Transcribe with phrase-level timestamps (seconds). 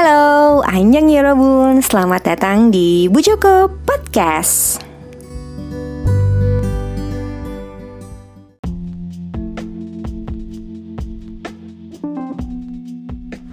[0.00, 4.80] Halo, Anjang Yorobun, selamat datang di Bu Joko Podcast.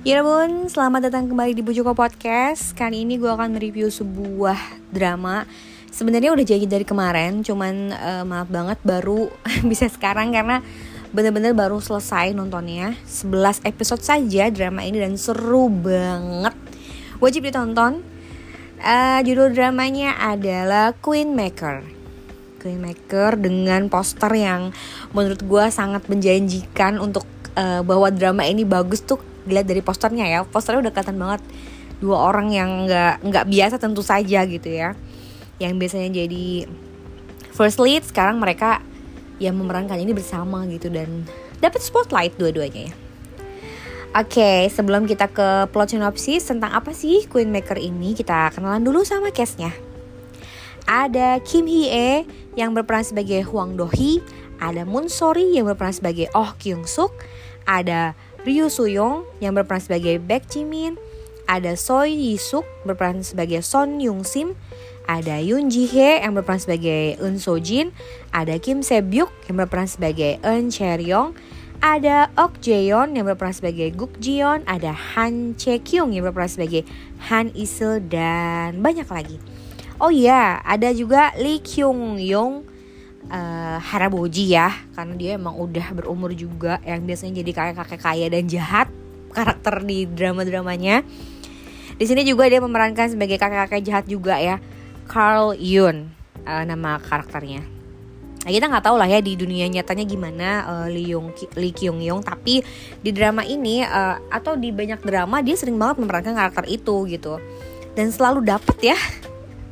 [0.07, 2.71] Yorobun, selamat datang kembali di Bu Joko Podcast.
[2.71, 5.43] Kali ini gue akan mereview sebuah drama.
[5.91, 9.27] Sebenarnya udah jadi dari kemarin, cuman uh, maaf banget baru
[9.67, 10.63] bisa sekarang karena
[11.11, 12.95] bener-bener baru selesai nontonnya.
[13.07, 16.55] 11 episode saja drama ini dan seru banget.
[17.23, 18.03] Wajib ditonton.
[18.77, 21.81] Uh, judul dramanya adalah Queen Maker.
[22.61, 24.69] Queen Maker dengan poster yang
[25.17, 27.25] menurut gue sangat menjanjikan untuk
[27.57, 29.17] uh, bahwa drama ini bagus tuh
[29.49, 30.39] dilihat dari posternya ya.
[30.45, 31.41] Posternya udah kelihatan banget.
[31.97, 34.93] Dua orang yang nggak nggak biasa tentu saja gitu ya.
[35.57, 36.69] Yang biasanya jadi
[37.57, 38.85] first lead sekarang mereka
[39.37, 41.25] yang memerankan ini bersama gitu dan
[41.61, 42.95] dapat spotlight dua-duanya ya.
[44.17, 48.81] Oke, okay, sebelum kita ke plot synopsis tentang apa sih Queen Maker ini, kita kenalan
[48.81, 49.69] dulu sama castnya.
[50.89, 52.25] Ada Kim Hee
[52.57, 54.23] yang berperan sebagai Hwang Do Hee,
[54.57, 57.13] ada Moon Sori yang berperan sebagai Oh Kyung Suk,
[57.69, 60.97] ada Ryu Soo-young yang berperan sebagai Baek Ji Min,
[61.45, 64.57] ada Choi Yi Suk berperan sebagai Son Yung Sim,
[65.07, 67.95] ada Yoon Ji Hye yang berperan sebagai Eun So Jin,
[68.35, 71.31] ada Kim Se Byuk yang berperan sebagai Eun Cheryong,
[71.77, 76.83] ada Ok Jaeon yang berperan sebagai Guk Jion, ada Han Che Kyung yang berperan sebagai
[77.29, 79.37] Han Isil dan banyak lagi.
[80.01, 82.65] Oh iya, ada juga Lee Kyung Yong
[83.29, 88.45] uh, Haraboji ya, karena dia emang udah berumur juga yang biasanya jadi kakek-kakek kaya dan
[88.49, 88.89] jahat
[89.33, 91.05] karakter di drama-dramanya.
[91.97, 94.57] Di sini juga dia memerankan sebagai kakek-kakek jahat juga ya.
[95.07, 96.11] Carl Yun
[96.43, 97.63] uh, nama karakternya.
[98.47, 101.99] Nah, kita nggak tahu lah ya di dunia nyatanya gimana uh, Lee, Yong, Lee Kyung
[101.99, 102.63] Yong tapi
[103.03, 107.43] di drama ini uh, atau di banyak drama dia sering banget memerankan karakter itu gitu
[107.91, 108.97] dan selalu dapet ya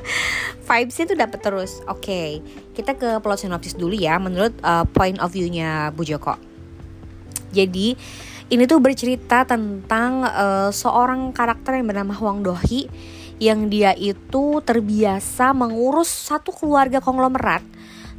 [0.68, 1.80] vibesnya tuh dapet terus.
[1.88, 2.30] Oke, okay,
[2.76, 6.36] kita ke plot sinopsis dulu ya menurut uh, point of view-nya Bu Joko.
[7.56, 7.96] Jadi
[8.52, 12.92] ini tuh bercerita tentang uh, seorang karakter yang bernama Hwang Dohi
[13.42, 17.64] yang dia itu terbiasa mengurus satu keluarga konglomerat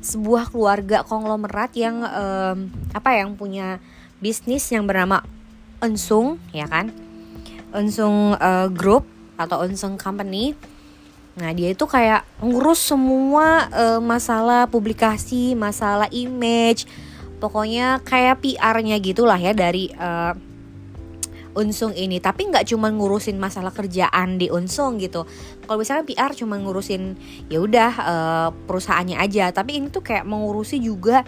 [0.07, 3.83] sebuah keluarga konglomerat yang um, apa yang punya
[4.23, 5.27] bisnis yang bernama
[5.83, 6.95] Unsung ya kan?
[7.75, 9.05] Unsung uh, Group
[9.37, 10.55] atau Unsung Company.
[11.37, 16.89] Nah dia itu kayak ngurus semua uh, masalah publikasi, masalah image,
[17.43, 20.33] pokoknya kayak PR-nya gitulah ya dari uh,
[21.57, 22.21] Unsung ini.
[22.21, 25.25] Tapi nggak cuma ngurusin masalah kerjaan di Unsung gitu.
[25.65, 27.17] Kalau misalnya PR cuma ngurusin
[27.49, 29.51] ya udah uh, perusahaannya aja.
[29.51, 31.25] Tapi ini tuh kayak mengurusi juga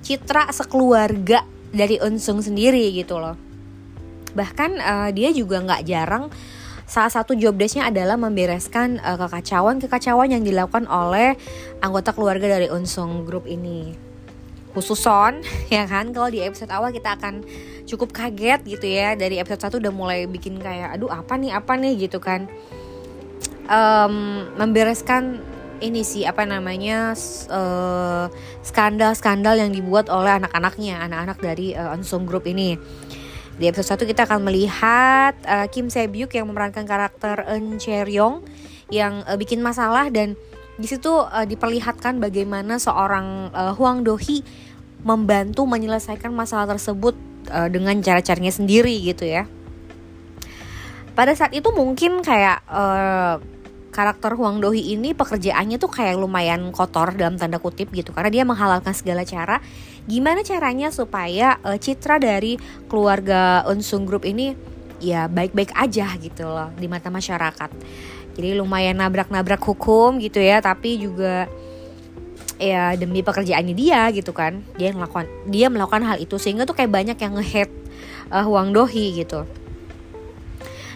[0.00, 1.42] citra sekeluarga
[1.74, 3.36] dari Unsung sendiri gitu loh.
[4.32, 6.30] Bahkan uh, dia juga nggak jarang
[6.88, 11.36] salah satu job desknya adalah membereskan uh, kekacauan-kekacauan yang dilakukan oleh
[11.84, 14.07] anggota keluarga dari Unsung Group ini
[14.72, 15.40] khusus Son
[15.74, 16.10] ya kan?
[16.12, 17.44] Kalau di episode awal kita akan
[17.88, 19.14] cukup kaget gitu ya.
[19.16, 22.08] Dari episode 1 udah mulai bikin kayak aduh apa nih apa nih?
[22.08, 22.46] gitu kan.
[23.68, 25.44] Um, membereskan
[25.78, 28.32] ini sih apa namanya skandal
[28.64, 32.74] skandal-skandal yang dibuat oleh anak-anaknya anak-anak dari uh, Unsung Group ini.
[33.58, 38.46] Di episode 1 kita akan melihat uh, Kim Sebyuk yang memerankan karakter Eun Cheryong
[38.86, 40.38] yang uh, bikin masalah dan
[40.78, 44.46] di situ uh, diperlihatkan bagaimana seorang uh, Huang Dohi
[45.02, 47.18] membantu menyelesaikan masalah tersebut
[47.50, 49.50] uh, dengan cara-caranya sendiri gitu ya.
[51.18, 53.42] Pada saat itu mungkin kayak uh,
[53.90, 58.44] karakter Huang Dohi ini pekerjaannya tuh kayak lumayan kotor dalam tanda kutip gitu karena dia
[58.46, 59.58] menghalalkan segala cara.
[60.06, 62.54] Gimana caranya supaya uh, citra dari
[62.86, 64.54] keluarga Unsung Group ini
[65.02, 67.70] ya baik-baik aja gitu loh di mata masyarakat
[68.38, 71.50] jadi lumayan nabrak-nabrak hukum gitu ya tapi juga
[72.62, 74.62] ya demi pekerjaannya dia gitu kan.
[74.78, 77.70] Dia melakukan dia melakukan hal itu sehingga tuh kayak banyak yang ngehead
[78.30, 79.42] uh, Huang Dohi gitu.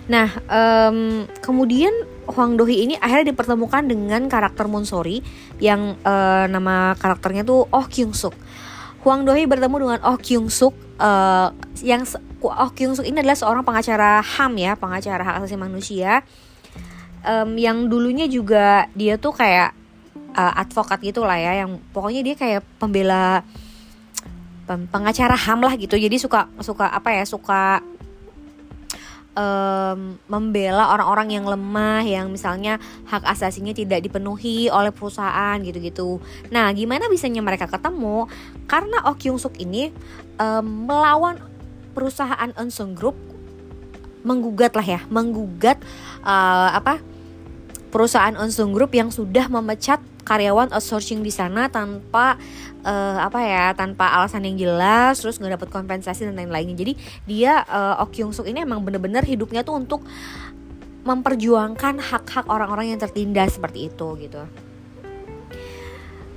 [0.07, 1.91] Nah um, kemudian
[2.31, 5.19] Huang Dohi ini akhirnya dipertemukan dengan karakter Monsori
[5.59, 8.39] yang uh, nama karakternya tuh Oh Kyung Suk.
[9.03, 11.51] Huang Dohi bertemu dengan Oh Kyung Suk uh,
[11.83, 12.07] yang
[12.39, 16.23] Oh Kyung Suk ini adalah seorang pengacara HAM ya pengacara hak asasi manusia
[17.27, 19.75] um, yang dulunya juga dia tuh kayak
[20.35, 23.43] uh, advokat gitu lah ya yang pokoknya dia kayak pembela
[24.67, 27.83] pengacara ham lah gitu jadi suka suka apa ya suka
[29.37, 36.21] um, membela orang-orang yang lemah yang misalnya hak asasinya tidak dipenuhi oleh perusahaan gitu-gitu.
[36.49, 38.29] Nah, gimana bisanya mereka ketemu?
[38.65, 39.93] Karena Oh Kyung Suk ini
[40.41, 41.41] um, melawan
[41.93, 43.17] perusahaan Unsung Group
[44.23, 45.83] menggugat lah ya menggugat
[46.23, 47.03] uh, apa
[47.93, 52.41] perusahaan Unsung Group yang sudah memecat karyawan outsourcing di sana tanpa
[52.87, 56.93] uh, apa ya tanpa alasan yang jelas terus nggak dapat kompensasi dan lain-lainnya jadi
[57.29, 60.01] dia uh, Kyung Suk ini emang bener-bener hidupnya tuh untuk
[61.03, 64.43] memperjuangkan hak-hak orang-orang yang tertindas seperti itu gitu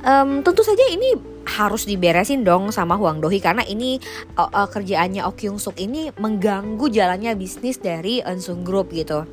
[0.05, 4.01] um, tentu saja ini harus diberesin dong sama Huang Dohi karena ini
[4.37, 9.29] uh, uh, kerjaannya Kyung Suk ini mengganggu jalannya bisnis dari Unsung Group gitu.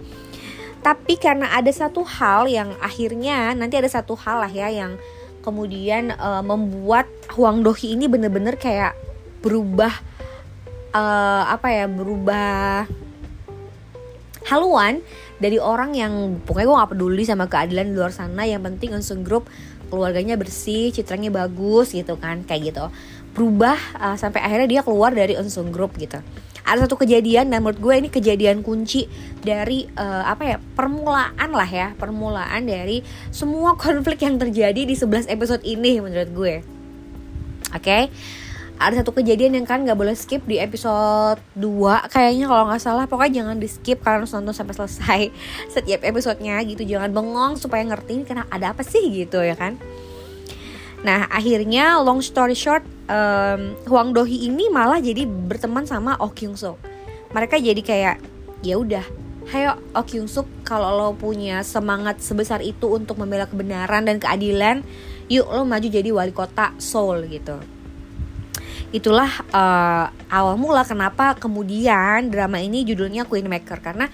[0.83, 4.99] Tapi karena ada satu hal yang akhirnya nanti ada satu hal lah ya yang
[5.47, 7.07] kemudian uh, membuat
[7.39, 8.99] Huang Dohi ini bener-bener kayak
[9.43, 9.95] berubah
[10.95, 12.87] uh, apa ya berubah
[14.47, 15.03] haluan
[15.39, 19.23] dari orang yang pokoknya gue gak peduli sama keadilan di luar sana yang penting Unsung
[19.27, 19.51] Group
[19.91, 22.91] keluarganya bersih citranya bagus gitu kan kayak gitu.
[23.35, 26.19] Berubah uh, sampai akhirnya dia keluar dari Unsung Group gitu
[26.63, 29.11] ada satu kejadian dan menurut gue ini kejadian kunci
[29.43, 33.03] dari uh, apa ya permulaan lah ya permulaan dari
[33.35, 36.55] semua konflik yang terjadi di 11 episode ini menurut gue.
[37.73, 37.83] Oke?
[37.83, 38.05] Okay?
[38.83, 43.07] ada satu kejadian yang kan nggak boleh skip di episode 2 kayaknya kalau nggak salah.
[43.07, 45.21] Pokoknya jangan di skip kalian harus nonton sampai selesai
[45.79, 46.83] setiap episodenya gitu.
[46.83, 49.79] Jangan bengong supaya ngerti karena ada apa sih gitu ya kan
[51.03, 56.57] nah akhirnya long story short um, Huang Dohi ini malah jadi berteman sama Oh Kyung
[56.57, 56.79] Suk.
[57.33, 58.17] Mereka jadi kayak
[58.63, 59.05] ya udah
[59.51, 64.87] Hayo Oh Kyung Suk kalau lo punya semangat sebesar itu untuk membela kebenaran dan keadilan
[65.27, 67.59] yuk lo maju jadi wali kota Seoul gitu.
[68.93, 73.81] Itulah uh, awal mula kenapa kemudian drama ini judulnya Queen Maker.
[73.81, 74.07] Karena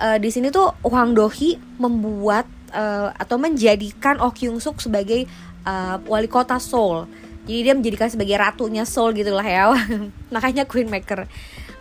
[0.00, 5.28] uh, di sini tuh Hwang Dohi membuat uh, atau menjadikan Oh Kyung Suk sebagai
[5.64, 7.08] uh, wali kota Seoul.
[7.44, 9.68] Jadi dia menjadikan sebagai ratunya Seoul gitulah ya.
[10.34, 11.28] Makanya Queen Maker.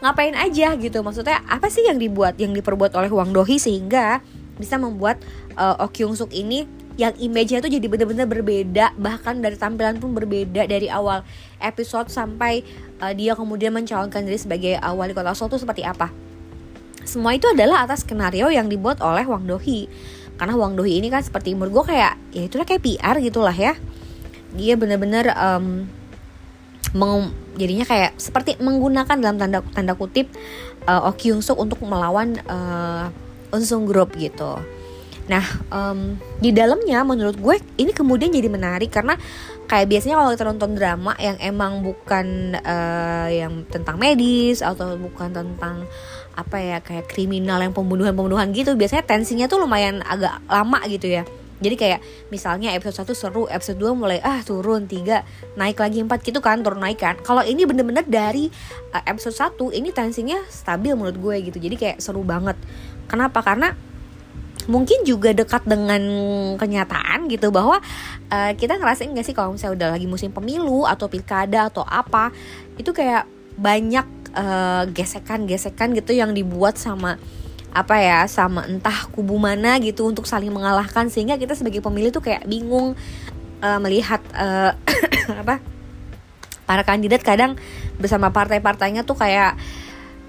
[0.04, 1.00] Ngapain aja gitu.
[1.00, 4.20] Maksudnya apa sih yang dibuat yang diperbuat oleh Hwang Dohi sehingga
[4.60, 5.24] bisa membuat
[5.56, 10.14] uh, Oh Kyung Suk ini yang image-nya tuh jadi bener-bener berbeda bahkan dari tampilan pun
[10.14, 11.26] berbeda dari awal
[11.58, 12.62] episode sampai
[13.02, 16.14] uh, dia kemudian mencalonkan diri sebagai uh, wali kota Seoul itu seperti apa
[17.04, 19.90] semua itu adalah atas skenario yang dibuat oleh Wang Dohi
[20.44, 23.80] karena Wang Dohi ini kan seperti menurut gue kayak ya itulah kayak PR gitulah ya.
[24.52, 25.88] Dia bener-bener um,
[26.92, 30.28] meng, jadinya kayak seperti menggunakan dalam tanda tanda kutip
[30.84, 33.08] uh, Oh Kyung Suk untuk melawan uh,
[33.56, 34.60] Unsung Group gitu
[35.24, 39.16] Nah, um, di dalamnya menurut gue ini kemudian jadi menarik karena
[39.72, 45.32] kayak biasanya kalau kita nonton drama yang emang bukan uh, yang tentang medis atau bukan
[45.32, 45.88] tentang
[46.34, 51.24] apa ya kayak kriminal yang pembunuhan-pembunuhan gitu, biasanya tensinya tuh lumayan agak lama gitu ya.
[51.64, 56.12] Jadi kayak misalnya episode 1 seru, episode 2 mulai ah turun, 3 naik lagi 4
[56.20, 57.16] gitu kan, turun naik kan.
[57.24, 58.52] Kalau ini bener-bener dari
[58.92, 61.58] uh, episode 1 ini tensinya stabil menurut gue gitu.
[61.64, 62.60] Jadi kayak seru banget.
[63.08, 63.40] Kenapa?
[63.40, 63.72] Karena
[64.68, 66.02] mungkin juga dekat dengan
[66.56, 67.84] kenyataan gitu bahwa
[68.32, 72.32] uh, kita ngerasain gak sih kalau misalnya udah lagi musim pemilu atau pilkada atau apa
[72.80, 73.28] itu kayak
[73.60, 77.20] banyak uh, gesekan-gesekan gitu yang dibuat sama
[77.74, 82.22] apa ya sama entah kubu mana gitu untuk saling mengalahkan sehingga kita sebagai pemilih tuh
[82.22, 82.94] kayak bingung
[83.66, 84.78] uh, melihat uh,
[85.42, 85.58] apa
[86.70, 87.58] para kandidat kadang
[87.98, 89.58] bersama partai-partainya tuh kayak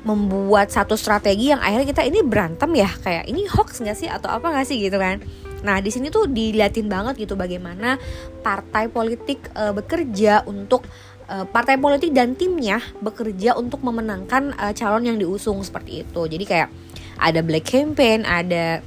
[0.04, 2.90] membuat satu strategi yang akhirnya kita ini berantem ya?
[3.00, 4.08] Kayak ini hoax nggak sih?
[4.08, 4.78] Atau apa nggak sih?
[4.78, 5.24] Gitu kan.
[5.64, 7.96] Nah di sini tuh diliatin banget gitu bagaimana
[8.44, 10.84] partai politik uh, bekerja untuk
[11.32, 16.20] uh, partai politik dan timnya bekerja untuk memenangkan uh, calon yang diusung seperti itu.
[16.28, 16.68] Jadi kayak
[17.16, 18.84] ada black campaign ada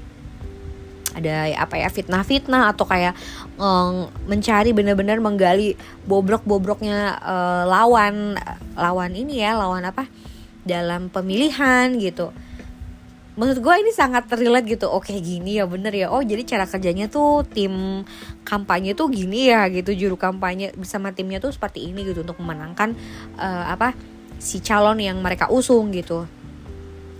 [1.18, 3.18] ada apa ya fitnah-fitnah atau kayak
[3.58, 5.74] um, mencari benar-benar menggali
[6.06, 8.38] bobrok-bobroknya uh, lawan
[8.78, 10.06] lawan ini ya lawan apa
[10.68, 12.36] dalam pemilihan gitu.
[13.38, 16.10] Menurut gue ini sangat terlihat gitu oke oh, gini ya bener ya.
[16.10, 18.02] Oh jadi cara kerjanya tuh tim
[18.42, 19.94] kampanye tuh gini ya gitu.
[19.94, 22.98] Juru kampanye bersama timnya tuh seperti ini gitu untuk memenangkan
[23.38, 23.94] uh, apa
[24.42, 26.26] si calon yang mereka usung gitu.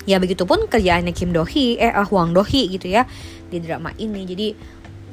[0.10, 3.06] Ya begitupun kerjaannya Kim Dohi eh uh, Hwang Dohi gitu ya
[3.54, 4.26] di drama ini.
[4.26, 4.48] Jadi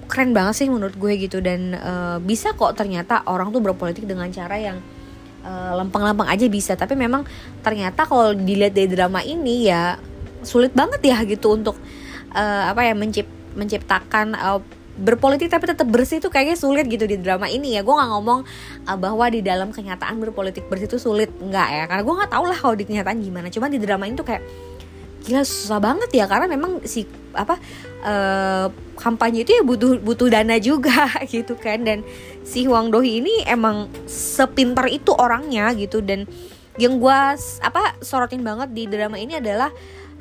[0.09, 1.45] keren banget sih menurut gue gitu.
[1.45, 4.81] Dan uh, bisa kok ternyata orang tuh berpolitik dengan cara yang
[5.77, 6.73] lempeng-lempeng aja bisa.
[6.75, 7.29] Tapi memang
[7.61, 10.01] ternyata kalau dilihat dari drama ini ya
[10.45, 11.77] sulit banget ya gitu untuk
[12.33, 14.61] uh, apa ya mencipt menciptakan uh,
[14.95, 17.85] berpolitik tapi tetap bersih itu kayaknya sulit gitu di drama ini ya.
[17.85, 18.41] Gue nggak ngomong
[18.87, 21.31] uh, bahwa di dalam kenyataan berpolitik bersih itu sulit.
[21.41, 23.49] Nggak ya karena gue nggak tahu lah kalau di kenyataan gimana.
[23.51, 24.43] Cuman di drama ini tuh kayak
[25.25, 27.57] gila susah banget ya karena memang si apa
[28.04, 32.04] uh, kampanye itu ya butuh butuh dana juga gitu kan dan
[32.45, 36.28] si Huang Dohi ini emang sepintar itu orangnya gitu dan
[36.76, 37.19] yang gue
[37.62, 39.71] apa sorotin banget di drama ini adalah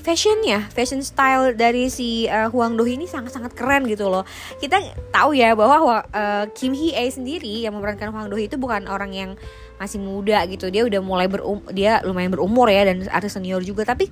[0.03, 4.27] fashionnya, fashion style dari si uh, Huang Do ini sangat-sangat keren gitu loh.
[4.59, 4.77] Kita
[5.15, 9.15] tahu ya bahwa uh, Kim Hee A sendiri yang memerankan Huang Do itu bukan orang
[9.15, 9.31] yang
[9.79, 10.67] masih muda gitu.
[10.67, 14.11] Dia udah mulai berum dia lumayan berumur ya dan artis senior juga tapi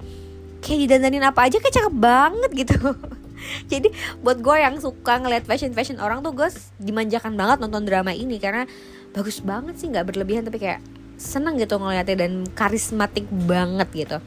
[0.62, 2.78] kayak didandanin apa aja kayak cakep banget gitu.
[3.72, 3.90] Jadi
[4.22, 8.38] buat gue yang suka ngeliat fashion fashion orang tuh gue dimanjakan banget nonton drama ini
[8.38, 8.70] karena
[9.12, 10.80] bagus banget sih nggak berlebihan tapi kayak
[11.18, 14.18] seneng gitu ngeliatnya dan karismatik banget gitu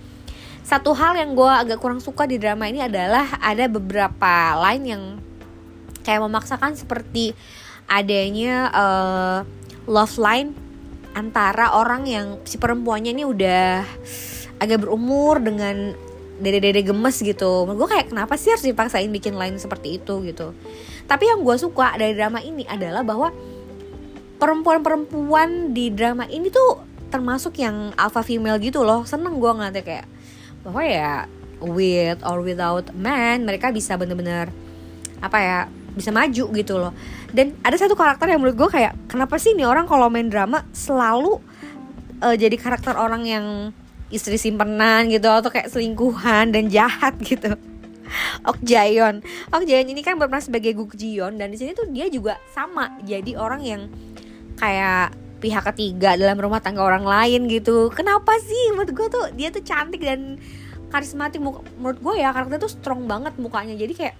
[0.64, 5.02] satu hal yang gue agak kurang suka di drama ini adalah ada beberapa line yang
[6.00, 7.36] kayak memaksakan seperti
[7.84, 9.38] adanya uh,
[9.84, 10.56] love line
[11.12, 13.84] antara orang yang si perempuannya ini udah
[14.56, 15.92] agak berumur dengan
[16.40, 17.66] dede-dede gemes gitu.
[17.68, 20.54] Gue kayak kenapa sih harus dipaksain bikin line seperti itu gitu.
[21.06, 23.30] Tapi yang gue suka dari drama ini adalah bahwa
[24.40, 29.06] perempuan-perempuan di drama ini tuh termasuk yang alpha female gitu loh.
[29.06, 30.06] Seneng gue ngeliatnya kayak
[30.66, 31.12] bahwa ya
[31.62, 34.50] with or without man mereka bisa bener-bener
[35.22, 35.58] apa ya
[35.94, 36.92] bisa maju gitu loh.
[37.30, 40.66] Dan ada satu karakter yang menurut gue kayak kenapa sih nih orang kalau main drama
[40.74, 41.38] selalu
[42.22, 43.46] uh, jadi karakter orang yang
[44.12, 47.56] istri simpenan gitu atau kayak selingkuhan dan jahat gitu.
[48.44, 52.06] Ok Jayon Ok Jayon ini kan berperan sebagai Guk Jion dan di sini tuh dia
[52.12, 53.82] juga sama jadi orang yang
[54.60, 57.92] kayak pihak ketiga dalam rumah tangga orang lain gitu.
[57.92, 58.72] Kenapa sih?
[58.72, 60.40] Menurut gue tuh dia tuh cantik dan
[60.88, 61.42] karismatik.
[61.76, 63.76] Menurut gue ya karakter tuh strong banget mukanya.
[63.76, 64.16] Jadi kayak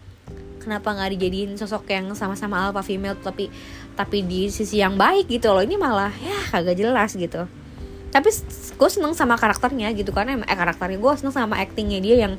[0.60, 3.48] kenapa nggak dijadiin sosok yang sama-sama alpha female tapi
[3.96, 5.64] tapi di sisi yang baik gitu loh.
[5.64, 7.63] Ini malah ya kagak jelas gitu
[8.14, 8.30] tapi
[8.78, 12.38] gue seneng sama karakternya gitu kan eh karakternya gue seneng sama actingnya dia yang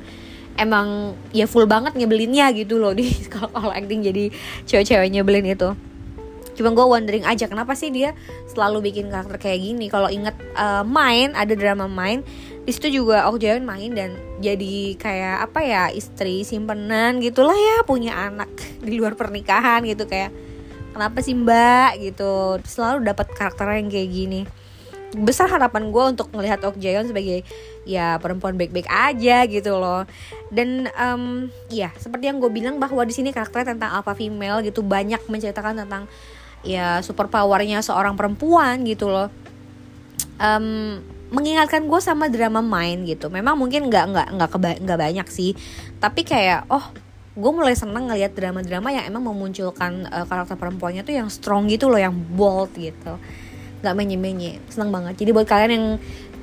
[0.56, 4.32] emang ya full banget nyebelinnya gitu loh di kalau acting jadi
[4.64, 5.76] cewek-cewek nyebelin itu.
[6.56, 8.16] Cuma gue wondering aja kenapa sih dia
[8.48, 9.92] selalu bikin karakter kayak gini?
[9.92, 12.24] Kalau inget uh, main ada drama main
[12.64, 17.84] di situ juga Oh Jayon main dan jadi kayak apa ya istri simpenan gitulah ya
[17.84, 18.48] punya anak
[18.86, 20.32] di luar pernikahan gitu kayak
[20.96, 22.00] kenapa sih mbak?
[22.00, 22.56] gitu.
[22.64, 24.42] Selalu dapat karakter yang kayak gini
[25.14, 27.46] besar harapan gue untuk melihat Ok Jayon sebagai
[27.86, 30.02] ya perempuan baik-baik aja gitu loh.
[30.50, 34.82] Dan um, ya seperti yang gue bilang bahwa di sini karakternya tentang alpha female gitu
[34.82, 36.10] banyak menceritakan tentang
[36.66, 39.30] ya super powernya seorang perempuan gitu loh.
[40.36, 43.30] Um, mengingatkan gue sama drama main gitu.
[43.30, 44.50] Memang mungkin nggak nggak nggak
[44.82, 45.54] nggak banyak sih.
[46.02, 46.82] Tapi kayak oh
[47.36, 51.92] gue mulai seneng ngeliat drama-drama yang emang memunculkan uh, karakter perempuannya tuh yang strong gitu
[51.92, 53.20] loh yang bold gitu
[53.80, 54.60] nggak menye-menye.
[54.72, 55.14] Seneng banget.
[55.20, 55.86] Jadi buat kalian yang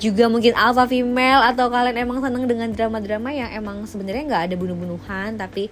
[0.01, 4.55] juga mungkin alpha female atau kalian emang seneng dengan drama-drama yang emang sebenarnya nggak ada
[4.57, 5.69] bunuh-bunuhan tapi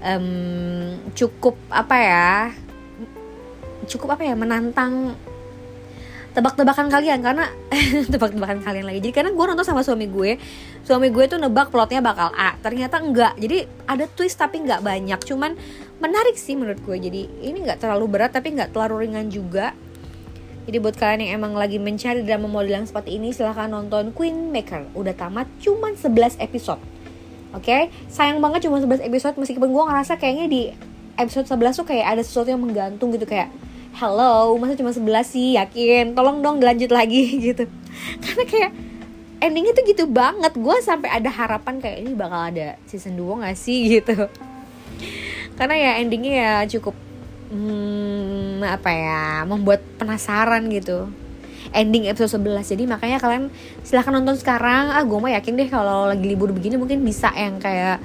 [0.00, 2.32] um, cukup apa ya
[3.84, 5.12] cukup apa ya menantang
[6.34, 7.22] tebak-tebakan kalian.
[7.22, 7.46] Karena
[8.12, 8.98] tebak-tebakan kalian lagi.
[9.04, 10.36] Jadi karena gue nonton sama suami gue
[10.84, 13.38] suami gue tuh nebak plotnya bakal A ternyata enggak.
[13.38, 15.20] Jadi ada twist tapi nggak banyak.
[15.24, 15.54] Cuman
[16.02, 16.96] menarik sih menurut gue.
[16.98, 19.72] Jadi ini nggak terlalu berat tapi nggak terlalu ringan juga
[20.64, 24.48] jadi buat kalian yang emang lagi mencari drama model yang seperti ini silahkan nonton Queen
[24.48, 24.88] Maker.
[24.96, 26.80] Udah tamat cuman 11 episode.
[27.54, 27.82] Oke, okay?
[28.08, 30.62] sayang banget cuma 11 episode meskipun gue ngerasa kayaknya di
[31.20, 33.52] episode 11 tuh kayak ada sesuatu yang menggantung gitu kayak
[33.94, 35.54] hello masa cuma 11 sih?
[35.54, 36.18] Yakin?
[36.18, 37.68] Tolong dong dilanjut lagi gitu.
[38.24, 38.70] Karena kayak
[39.38, 40.52] endingnya tuh gitu banget.
[40.58, 43.86] Gue sampai ada harapan kayak ini bakal ada season 2 gak sih?
[44.00, 44.16] gitu.
[45.54, 46.96] Karena ya endingnya ya cukup
[47.54, 51.06] hmm, apa ya membuat penasaran gitu
[51.70, 53.44] ending episode 11 jadi makanya kalian
[53.86, 57.62] silahkan nonton sekarang ah gue mah yakin deh kalau lagi libur begini mungkin bisa yang
[57.62, 58.02] kayak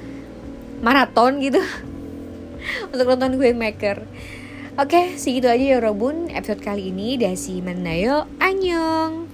[0.80, 1.60] maraton gitu
[2.92, 4.04] untuk nonton Queen Maker.
[4.80, 7.20] Oke, segitu aja ya Robun episode kali ini.
[7.20, 9.29] Dasi Manayo, Anyong.